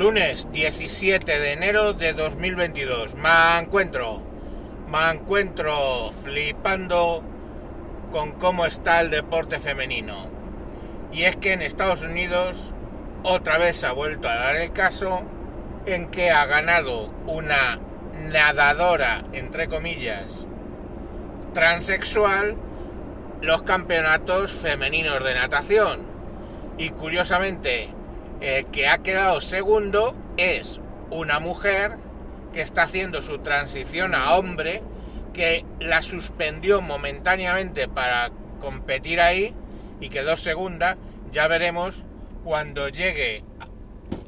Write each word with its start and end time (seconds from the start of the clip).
Lunes 0.00 0.50
17 0.50 1.40
de 1.40 1.52
enero 1.52 1.92
de 1.92 2.14
2022. 2.14 3.16
Me 3.16 3.58
encuentro, 3.58 4.22
me 4.88 5.10
encuentro 5.10 6.10
flipando 6.24 7.22
con 8.10 8.32
cómo 8.32 8.64
está 8.64 9.02
el 9.02 9.10
deporte 9.10 9.60
femenino. 9.60 10.30
Y 11.12 11.24
es 11.24 11.36
que 11.36 11.52
en 11.52 11.60
Estados 11.60 12.00
Unidos 12.00 12.72
otra 13.24 13.58
vez 13.58 13.84
ha 13.84 13.92
vuelto 13.92 14.26
a 14.26 14.36
dar 14.36 14.56
el 14.56 14.72
caso 14.72 15.20
en 15.84 16.10
que 16.10 16.30
ha 16.30 16.46
ganado 16.46 17.12
una 17.26 17.78
nadadora, 18.22 19.26
entre 19.34 19.68
comillas, 19.68 20.46
transexual 21.52 22.56
los 23.42 23.64
campeonatos 23.64 24.50
femeninos 24.50 25.22
de 25.22 25.34
natación. 25.34 26.00
Y 26.78 26.88
curiosamente, 26.88 27.90
el 28.40 28.66
que 28.66 28.88
ha 28.88 28.98
quedado 28.98 29.40
segundo 29.40 30.14
es 30.36 30.80
una 31.10 31.40
mujer 31.40 31.96
que 32.52 32.62
está 32.62 32.82
haciendo 32.82 33.22
su 33.22 33.38
transición 33.38 34.14
a 34.14 34.34
hombre, 34.34 34.82
que 35.32 35.64
la 35.78 36.02
suspendió 36.02 36.82
momentáneamente 36.82 37.88
para 37.88 38.30
competir 38.60 39.20
ahí 39.20 39.54
y 40.00 40.08
quedó 40.08 40.36
segunda. 40.36 40.96
Ya 41.30 41.46
veremos 41.46 42.04
cuando 42.44 42.88
llegue 42.88 43.44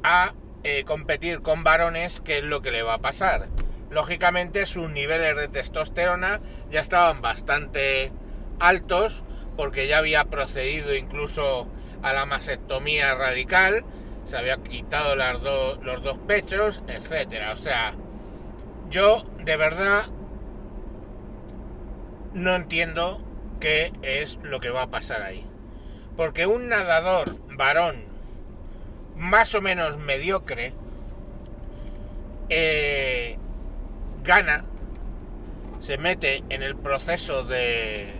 a 0.03 0.33
eh, 0.63 0.83
competir 0.85 1.41
con 1.41 1.63
varones 1.63 2.21
qué 2.23 2.37
es 2.37 2.43
lo 2.43 2.61
que 2.61 2.71
le 2.71 2.83
va 2.83 2.95
a 2.95 2.99
pasar. 2.99 3.49
Lógicamente 3.89 4.65
sus 4.65 4.89
niveles 4.89 5.35
de 5.35 5.47
testosterona 5.49 6.39
ya 6.71 6.81
estaban 6.81 7.21
bastante 7.21 8.11
altos 8.59 9.23
porque 9.57 9.87
ya 9.87 9.97
había 9.97 10.25
procedido 10.25 10.95
incluso 10.95 11.67
a 12.01 12.13
la 12.13 12.25
mastectomía 12.25 13.13
radical, 13.15 13.83
se 14.25 14.37
había 14.37 14.57
quitado 14.57 15.15
las 15.15 15.41
los 15.41 16.03
dos 16.03 16.17
pechos, 16.27 16.81
etcétera. 16.87 17.53
O 17.53 17.57
sea, 17.57 17.93
yo 18.89 19.23
de 19.43 19.57
verdad 19.57 20.05
no 22.33 22.55
entiendo 22.55 23.21
qué 23.59 23.91
es 24.01 24.39
lo 24.43 24.59
que 24.59 24.69
va 24.69 24.83
a 24.83 24.89
pasar 24.89 25.21
ahí. 25.21 25.45
Porque 26.15 26.45
un 26.45 26.69
nadador 26.69 27.37
varón 27.55 28.03
más 29.15 29.55
o 29.55 29.61
menos 29.61 29.97
mediocre 29.97 30.73
eh, 32.49 33.37
gana, 34.23 34.65
se 35.79 35.97
mete 35.97 36.43
en 36.49 36.63
el 36.63 36.75
proceso 36.75 37.43
de, 37.43 38.13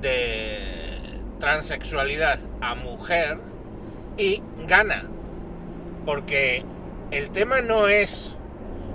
de 0.00 1.20
transexualidad 1.38 2.38
a 2.60 2.74
mujer 2.74 3.38
y 4.16 4.42
gana. 4.66 5.04
Porque 6.04 6.64
el 7.10 7.30
tema 7.30 7.60
no 7.60 7.88
es, 7.88 8.30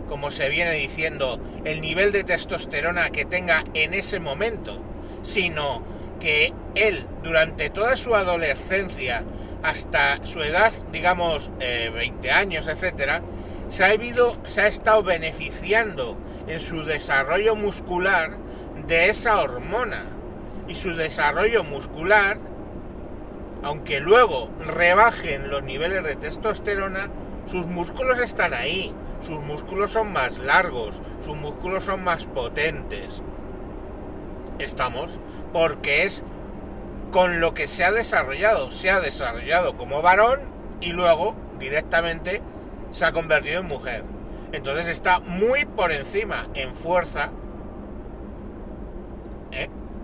como 0.09 0.31
se 0.31 0.50
viene 0.50 0.73
diciendo, 0.73 1.39
el 1.66 1.81
nivel 1.81 2.11
de 2.11 2.23
testosterona 2.23 3.09
que 3.09 3.25
tenga 3.25 3.64
en 3.73 3.94
ese 3.94 4.19
momento, 4.19 4.81
sino 5.22 5.83
que 6.19 6.53
él 6.75 7.05
durante 7.23 7.69
toda 7.69 7.97
su 7.97 8.16
adolescencia 8.16 9.23
hasta 9.64 10.25
su 10.25 10.42
edad, 10.42 10.72
digamos, 10.92 11.52
20 11.59 12.27
eh, 12.27 12.31
años, 12.31 12.67
etcétera, 12.67 13.22
se 13.69 13.86
ha, 13.86 13.92
se 14.47 14.61
ha 14.61 14.67
estado 14.67 15.03
beneficiando 15.03 16.17
en 16.47 16.59
su 16.59 16.83
desarrollo 16.83 17.55
muscular 17.55 18.38
de 18.88 19.09
esa 19.09 19.39
hormona. 19.42 20.03
Y 20.67 20.75
su 20.75 20.95
desarrollo 20.95 21.64
muscular, 21.64 22.38
aunque 23.64 24.00
luego 24.00 24.50
rebajen 24.59 25.50
los 25.50 25.64
niveles 25.64 26.04
de 26.04 26.16
testosterona, 26.16 27.09
sus 27.45 27.66
músculos 27.67 28.20
están 28.20 28.54
ahí. 28.54 28.94
Sus 29.22 29.40
músculos 29.40 29.92
son 29.92 30.12
más 30.12 30.40
largos, 30.40 31.00
sus 31.23 31.36
músculos 31.36 31.84
son 31.84 32.04
más 32.04 32.26
potentes. 32.26 33.22
Estamos 34.58 35.20
porque 35.54 36.05
es 36.05 36.23
con 37.11 37.39
lo 37.39 37.54
que 37.54 37.67
se 37.67 37.83
ha 37.83 37.92
desarrollado. 37.92 38.71
Se 38.71 38.89
ha 38.89 39.00
desarrollado 39.00 39.77
como 39.77 40.02
varón 40.02 40.39
y 40.80 40.92
luego 40.94 41.36
directamente 41.60 42.42
se 42.92 43.05
ha 43.05 43.11
convertido 43.11 43.61
en 43.61 43.67
mujer. 43.67 44.04
Entonces 44.54 44.88
está 44.88 45.20
muy 45.20 45.66
por 45.66 45.92
encima 45.92 46.48
en 46.55 46.73
fuerza. 46.76 47.30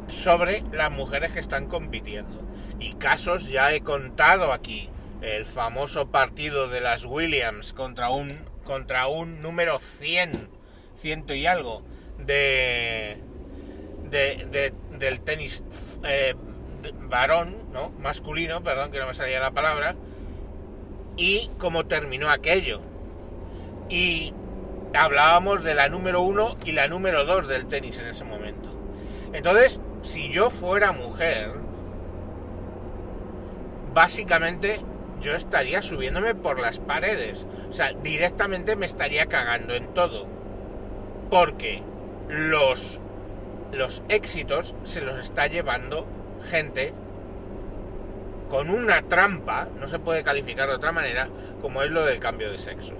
Sobre 0.07 0.63
las 0.71 0.91
mujeres 0.91 1.33
que 1.33 1.39
están 1.39 1.67
compitiendo. 1.67 2.41
Y 2.79 2.93
casos 2.93 3.47
ya 3.47 3.73
he 3.73 3.81
contado 3.81 4.53
aquí. 4.53 4.89
El 5.21 5.45
famoso 5.45 6.11
partido 6.11 6.67
de 6.67 6.81
las 6.81 7.05
Williams 7.05 7.73
contra 7.73 8.09
un, 8.09 8.37
contra 8.63 9.07
un 9.07 9.41
número 9.41 9.79
100, 9.79 10.49
ciento 10.99 11.33
y 11.33 11.47
algo, 11.47 11.83
de, 12.19 13.17
de, 14.09 14.73
del 14.99 15.21
tenis 15.21 15.63
eh, 16.03 16.35
varón, 17.09 17.57
¿no? 17.73 17.89
Masculino, 17.99 18.63
perdón 18.63 18.91
que 18.91 18.99
no 18.99 19.07
me 19.07 19.13
salía 19.13 19.39
la 19.39 19.51
palabra, 19.51 19.95
y 21.15 21.49
cómo 21.57 21.87
terminó 21.87 22.29
aquello. 22.29 22.81
Y 23.89 24.33
hablábamos 24.93 25.63
de 25.63 25.73
la 25.73 25.89
número 25.89 26.21
uno 26.21 26.57
y 26.65 26.73
la 26.73 26.87
número 26.87 27.25
dos 27.25 27.47
del 27.47 27.65
tenis 27.67 27.97
en 27.97 28.07
ese 28.07 28.23
momento. 28.23 28.69
Entonces, 29.33 29.79
si 30.03 30.29
yo 30.29 30.49
fuera 30.49 30.91
mujer, 30.91 31.51
básicamente 33.93 34.79
yo 35.21 35.33
estaría 35.35 35.81
subiéndome 35.81 36.35
por 36.35 36.59
las 36.59 36.79
paredes. 36.79 37.45
O 37.69 37.73
sea, 37.73 37.93
directamente 38.03 38.75
me 38.75 38.85
estaría 38.85 39.25
cagando 39.25 39.73
en 39.73 39.93
todo. 39.93 40.27
Porque 41.29 41.81
los, 42.29 42.99
los 43.73 44.03
éxitos 44.09 44.75
se 44.83 45.01
los 45.01 45.19
está 45.19 45.47
llevando 45.47 46.05
gente 46.49 46.93
con 48.49 48.69
una 48.69 49.01
trampa, 49.01 49.67
no 49.79 49.87
se 49.87 49.99
puede 49.99 50.23
calificar 50.23 50.69
de 50.69 50.75
otra 50.75 50.91
manera, 50.91 51.27
como 51.61 51.81
es 51.81 51.91
lo 51.91 52.05
del 52.05 52.19
cambio 52.19 52.51
de 52.51 52.57
sexo. 52.57 52.93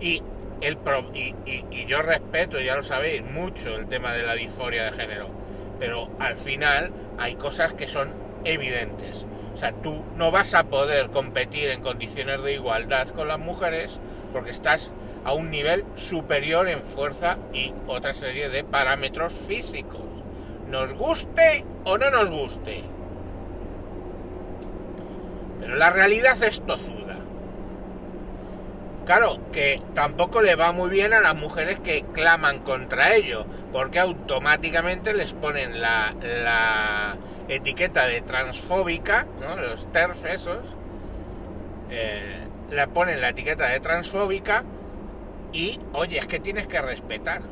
Y, 0.00 0.22
el 0.60 0.78
y, 1.14 1.34
y, 1.46 1.86
yo 1.86 2.02
respeto, 2.02 2.60
ya 2.60 2.76
lo 2.76 2.82
sabéis, 2.82 3.22
mucho 3.24 3.76
el 3.76 3.88
tema 3.88 4.12
de 4.12 4.22
la 4.22 4.34
disforia 4.34 4.84
de 4.84 4.92
género, 4.92 5.30
pero 5.80 6.10
al 6.20 6.36
final 6.36 6.92
hay 7.18 7.34
cosas 7.34 7.72
que 7.72 7.88
son 7.88 8.10
evidentes. 8.44 9.26
O 9.52 9.56
sea, 9.56 9.72
tú 9.72 10.04
no 10.16 10.30
vas 10.30 10.54
a 10.54 10.64
poder 10.64 11.10
competir 11.10 11.70
en 11.70 11.82
condiciones 11.82 12.42
de 12.42 12.52
igualdad 12.52 13.08
con 13.08 13.26
las 13.26 13.38
mujeres 13.38 13.98
porque 14.32 14.50
estás 14.50 14.92
a 15.24 15.32
un 15.32 15.50
nivel 15.50 15.84
superior 15.96 16.68
en 16.68 16.82
fuerza 16.82 17.38
y 17.52 17.74
otra 17.86 18.14
serie 18.14 18.48
de 18.48 18.62
parámetros 18.62 19.32
físicos. 19.32 20.04
Nos 20.68 20.92
guste 20.92 21.64
o 21.84 21.98
no 21.98 22.10
nos 22.10 22.30
guste. 22.30 22.84
Pero 25.60 25.76
la 25.76 25.90
realidad 25.90 26.42
es 26.42 26.60
tozuda. 26.60 27.16
Claro, 29.06 29.40
que 29.50 29.82
tampoco 29.94 30.42
le 30.42 30.54
va 30.56 30.72
muy 30.72 30.90
bien 30.90 31.14
a 31.14 31.20
las 31.20 31.34
mujeres 31.34 31.80
que 31.80 32.04
claman 32.12 32.60
contra 32.60 33.14
ello, 33.14 33.46
porque 33.72 33.98
automáticamente 33.98 35.14
les 35.14 35.32
ponen 35.32 35.80
la, 35.80 37.16
etiqueta 37.48 38.06
de 38.06 38.20
transfóbica, 38.20 39.26
¿no? 39.40 39.56
los 39.56 39.90
TERF 39.90 40.24
esos, 40.26 40.76
eh, 41.90 42.46
ponen 42.94 43.20
la 43.20 43.30
etiqueta 43.30 43.66
de 43.66 43.80
transfóbica 43.80 44.62
y, 45.52 45.80
oye, 45.92 46.18
es 46.18 46.26
que 46.26 46.38
tienes 46.38 46.68
que 46.68 46.80
respetar. 46.80 47.42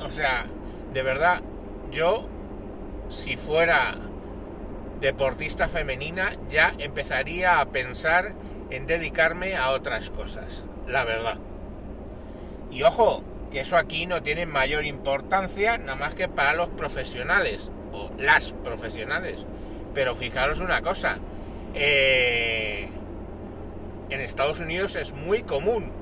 O 0.00 0.10
sea, 0.10 0.46
de 0.92 1.02
verdad, 1.02 1.42
yo, 1.90 2.28
si 3.10 3.36
fuera 3.36 3.94
deportista 5.00 5.68
femenina, 5.68 6.32
ya 6.48 6.72
empezaría 6.78 7.60
a 7.60 7.66
pensar 7.66 8.32
en 8.72 8.86
dedicarme 8.86 9.54
a 9.54 9.70
otras 9.70 10.08
cosas, 10.08 10.64
la 10.88 11.04
verdad. 11.04 11.36
Y 12.70 12.82
ojo, 12.84 13.22
que 13.50 13.60
eso 13.60 13.76
aquí 13.76 14.06
no 14.06 14.22
tiene 14.22 14.46
mayor 14.46 14.86
importancia 14.86 15.76
nada 15.76 15.94
más 15.94 16.14
que 16.14 16.26
para 16.26 16.54
los 16.54 16.70
profesionales, 16.70 17.70
o 17.92 18.10
las 18.18 18.54
profesionales. 18.64 19.46
Pero 19.92 20.16
fijaros 20.16 20.58
una 20.58 20.80
cosa, 20.80 21.18
eh, 21.74 22.88
en 24.08 24.20
Estados 24.20 24.58
Unidos 24.58 24.96
es 24.96 25.12
muy 25.12 25.42
común 25.42 25.92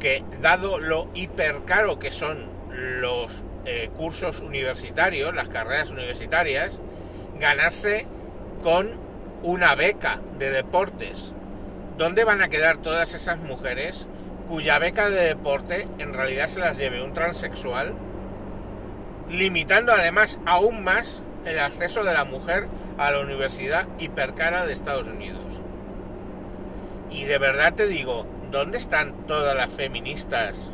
que 0.00 0.24
dado 0.40 0.78
lo 0.78 1.10
hipercaro 1.14 1.98
que 1.98 2.12
son 2.12 2.48
los 2.70 3.44
eh, 3.66 3.90
cursos 3.94 4.40
universitarios, 4.40 5.34
las 5.34 5.50
carreras 5.50 5.90
universitarias, 5.90 6.72
ganarse 7.38 8.06
con 8.62 9.03
una 9.44 9.74
beca 9.74 10.20
de 10.38 10.50
deportes. 10.50 11.32
¿Dónde 11.98 12.24
van 12.24 12.40
a 12.40 12.48
quedar 12.48 12.78
todas 12.78 13.12
esas 13.12 13.38
mujeres 13.38 14.06
cuya 14.48 14.78
beca 14.78 15.10
de 15.10 15.20
deporte 15.26 15.86
en 15.98 16.14
realidad 16.14 16.48
se 16.48 16.60
las 16.60 16.78
lleve 16.78 17.04
un 17.04 17.12
transexual? 17.12 17.92
Limitando 19.28 19.92
además 19.92 20.38
aún 20.46 20.82
más 20.82 21.20
el 21.44 21.58
acceso 21.58 22.04
de 22.04 22.14
la 22.14 22.24
mujer 22.24 22.68
a 22.96 23.10
la 23.10 23.20
universidad 23.20 23.86
hipercara 23.98 24.64
de 24.64 24.72
Estados 24.72 25.08
Unidos. 25.08 25.42
Y 27.10 27.24
de 27.24 27.36
verdad 27.36 27.74
te 27.74 27.86
digo, 27.86 28.26
¿dónde 28.50 28.78
están 28.78 29.26
todas 29.26 29.54
las 29.54 29.70
feministas 29.70 30.70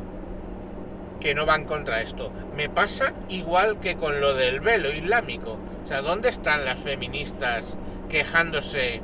que 1.19 1.35
no 1.35 1.45
van 1.45 1.65
contra 1.65 2.03
esto? 2.03 2.31
Me 2.57 2.69
pasa 2.69 3.15
igual 3.29 3.81
que 3.81 3.97
con 3.97 4.21
lo 4.21 4.35
del 4.35 4.61
velo 4.61 4.93
islámico. 4.93 5.59
O 5.85 5.89
sea, 5.89 6.03
¿dónde 6.03 6.29
están 6.29 6.65
las 6.65 6.79
feministas 6.79 7.77
quejándose 8.11 9.01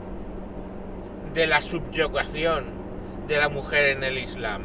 de 1.32 1.46
la 1.46 1.62
subyugación 1.62 2.64
de 3.26 3.38
la 3.38 3.48
mujer 3.48 3.96
en 3.96 4.04
el 4.04 4.18
Islam? 4.18 4.62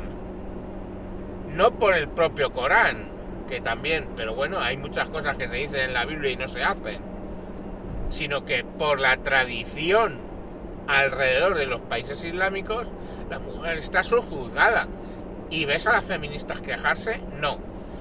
No 1.56 1.72
por 1.72 1.94
el 1.96 2.10
propio 2.10 2.52
Corán, 2.52 3.10
que 3.48 3.62
también, 3.62 4.10
pero 4.16 4.36
bueno, 4.36 4.60
hay 4.60 4.78
muchas 4.78 5.10
cosas 5.10 5.38
que 5.38 5.48
se 5.48 5.56
dicen 5.56 5.82
en 5.82 5.94
la 5.94 6.06
Biblia 6.06 6.32
y 6.32 6.38
no 6.38 6.48
se 6.48 6.64
hacen, 6.64 7.00
sino 8.10 8.46
que 8.46 8.64
por 8.64 9.00
la 9.00 9.18
tradición 9.18 10.20
alrededor 10.88 11.56
de 11.56 11.68
los 11.68 11.82
países 11.82 12.24
islámicos, 12.24 12.88
la 13.30 13.40
mujer 13.40 13.78
está 13.78 14.04
subjugada. 14.04 14.88
¿Y 15.50 15.66
ves 15.66 15.86
a 15.88 15.94
las 15.94 16.06
feministas 16.06 16.62
quejarse? 16.62 17.22
No. 17.40 17.60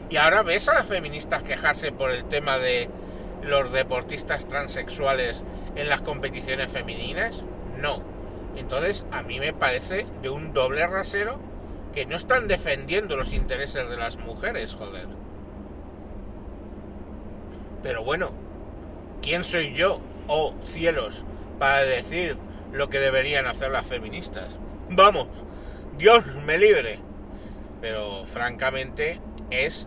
Y 0.09 0.17
ahora 0.17 0.43
ves 0.43 0.69
a 0.69 0.75
las 0.75 0.87
feministas 0.87 1.43
quejarse 1.43 1.93
por 1.93 2.11
el 2.11 2.25
tema 2.25 2.59
de 2.59 2.89
los 3.43 3.73
deportistas 3.73 4.47
transexuales 4.47 5.43
en 5.77 5.89
las 5.89 6.03
competiciones 6.03 6.71
femeninas? 6.71 7.45
No. 7.81 8.03
Entonces, 8.57 9.05
a 9.13 9.23
mí 9.23 9.39
me 9.39 9.53
parece 9.53 10.07
de 10.23 10.31
un 10.31 10.53
doble 10.53 10.87
rasero 10.87 11.39
que 11.95 12.07
no 12.07 12.17
están 12.17 12.49
defendiendo 12.49 13.17
los 13.17 13.33
intereses 13.33 13.89
de 13.89 13.97
las 13.97 14.17
mujeres, 14.17 14.75
joder. 14.75 15.07
Pero 17.83 18.05
bueno, 18.05 18.33
¿quién 19.23 19.45
soy 19.45 19.73
yo, 19.73 20.01
oh 20.29 20.55
cielos, 20.65 21.25
para 21.59 21.83
decir 21.83 22.37
lo 22.73 22.91
que 22.91 23.01
deberían 23.01 23.47
hacer 23.47 23.71
las 23.71 23.87
feministas? 23.87 24.59
Vamos, 24.91 25.29
Dios 25.97 26.27
me 26.47 26.59
libre. 26.59 26.99
Pero 27.81 28.27
francamente 28.27 29.21
es 29.51 29.87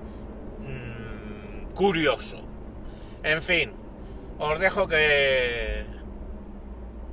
mmm, 0.59 1.74
curioso. 1.74 2.41
En 3.21 3.41
fin, 3.41 3.71
os 4.39 4.59
dejo 4.59 4.88
que 4.88 5.73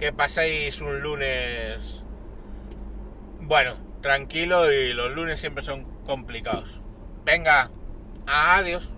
que 0.00 0.12
paséis 0.14 0.81
un 0.81 1.00
lunes 1.02 2.05
bueno, 3.41 3.76
tranquilo 4.00 4.73
y 4.73 4.93
los 4.94 5.11
lunes 5.11 5.41
siempre 5.41 5.62
son 5.62 5.85
complicados. 6.05 6.81
Venga, 7.25 7.70
adiós. 8.26 8.88